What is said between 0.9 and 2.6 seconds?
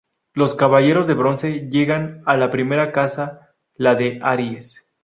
de bronce llegan a la